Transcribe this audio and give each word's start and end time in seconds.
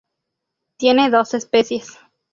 Tiene 0.79 1.11
dos 1.11 1.35
especies. 1.35 1.95